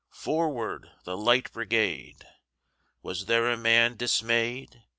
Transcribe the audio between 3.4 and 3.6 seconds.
a